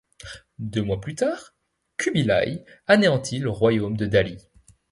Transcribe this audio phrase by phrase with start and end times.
[0.57, 1.53] Deux mois plus tard,
[1.97, 4.39] Kubilai anéanti le royaume de Dali.